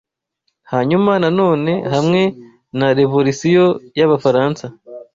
[0.71, 2.21] hanyuma, na none, hamwe
[2.79, 3.65] na Revolisiyo
[3.97, 4.65] y'Abafaransa